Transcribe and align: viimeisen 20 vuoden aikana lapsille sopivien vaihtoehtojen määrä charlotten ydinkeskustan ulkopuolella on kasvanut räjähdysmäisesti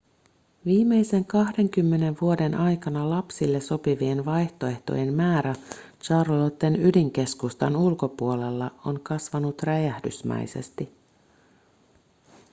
viimeisen 0.65 1.25
20 1.25 2.21
vuoden 2.21 2.55
aikana 2.55 3.09
lapsille 3.09 3.59
sopivien 3.59 4.25
vaihtoehtojen 4.25 5.13
määrä 5.13 5.55
charlotten 6.03 6.85
ydinkeskustan 6.85 7.75
ulkopuolella 7.75 8.71
on 8.85 8.99
kasvanut 9.03 9.63
räjähdysmäisesti 9.63 10.93